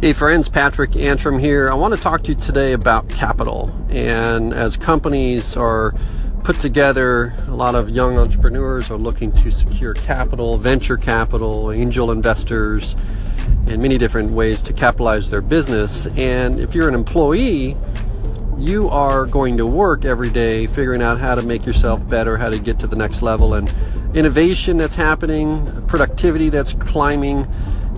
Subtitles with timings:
[0.00, 1.68] Hey friends, Patrick Antrim here.
[1.68, 3.74] I want to talk to you today about capital.
[3.90, 5.92] And as companies are
[6.44, 12.12] put together, a lot of young entrepreneurs are looking to secure capital, venture capital, angel
[12.12, 12.94] investors,
[13.66, 16.06] and many different ways to capitalize their business.
[16.16, 17.76] And if you're an employee,
[18.56, 22.50] you are going to work every day figuring out how to make yourself better, how
[22.50, 23.68] to get to the next level, and
[24.14, 27.48] innovation that's happening, productivity that's climbing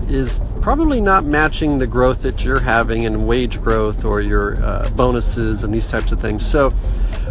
[0.09, 4.89] is probably not matching the growth that you're having in wage growth or your uh,
[4.91, 6.45] bonuses and these types of things.
[6.45, 6.69] So,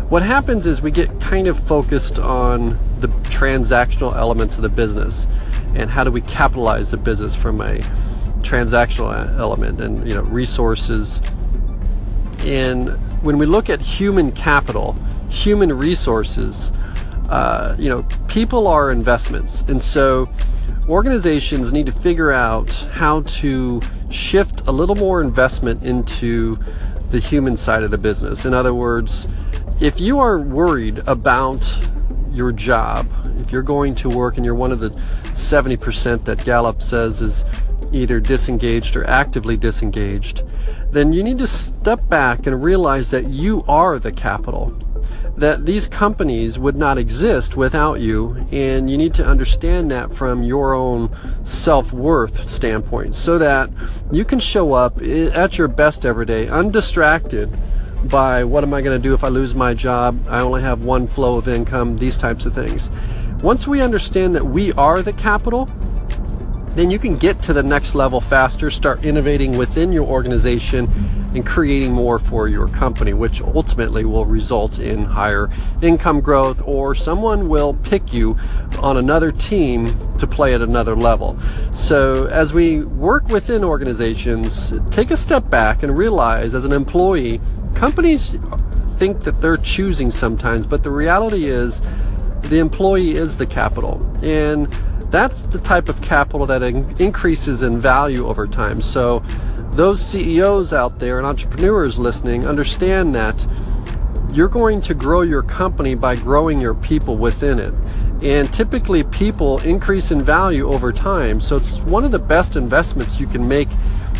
[0.09, 5.29] what happens is we get kind of focused on the transactional elements of the business
[5.75, 7.79] and how do we capitalize the business from a
[8.43, 11.21] transactional element and you know resources
[12.41, 12.89] and
[13.23, 14.97] when we look at human capital
[15.29, 16.73] human resources
[17.29, 20.29] uh, you know people are investments and so
[20.91, 23.81] organizations need to figure out how to
[24.11, 26.57] shift a little more investment into
[27.11, 28.45] the human side of the business.
[28.45, 29.29] In other words,
[29.81, 31.65] if you are worried about
[32.33, 34.91] your job, if you're going to work and you're one of the
[35.31, 37.45] 70% that Gallup says is
[37.93, 40.43] either disengaged or actively disengaged,
[40.91, 44.77] then you need to step back and realize that you are the capital
[45.37, 50.43] that these companies would not exist without you, and you need to understand that from
[50.43, 51.11] your own
[51.45, 53.71] self worth standpoint so that
[54.13, 57.51] you can show up at your best every day undistracted
[58.05, 60.19] by what am I going to do if I lose my job?
[60.29, 62.91] I only have one flow of income, these types of things.
[63.43, 65.67] Once we understand that we are the capital,
[66.75, 70.89] then you can get to the next level faster, start innovating within your organization
[71.35, 75.49] and creating more for your company, which ultimately will result in higher
[75.83, 78.37] income growth or someone will pick you
[78.81, 81.39] on another team to play at another level.
[81.73, 87.41] So as we work within organizations, take a step back and realize as an employee,
[87.75, 88.37] companies
[88.99, 91.81] think that they're choosing sometimes, but the reality is
[92.43, 94.05] the employee is the capital.
[94.23, 94.67] And
[95.11, 98.81] that's the type of capital that in- increases in value over time.
[98.81, 99.23] So
[99.73, 103.47] those CEOs out there and entrepreneurs listening understand that
[104.33, 107.75] you're going to grow your company by growing your people within it.
[108.23, 111.41] And typically, people increase in value over time.
[111.41, 113.69] So, it's one of the best investments you can make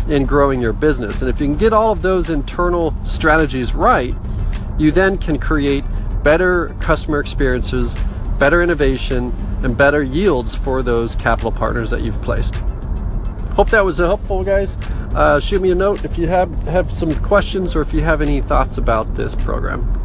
[0.09, 1.21] in growing your business.
[1.21, 4.15] And if you can get all of those internal strategies right,
[4.77, 5.83] you then can create
[6.23, 7.97] better customer experiences,
[8.39, 9.33] better innovation,
[9.63, 12.55] and better yields for those capital partners that you've placed.
[13.53, 14.77] Hope that was helpful, guys.
[15.13, 18.21] Uh, shoot me a note if you have, have some questions or if you have
[18.21, 20.00] any thoughts about this program.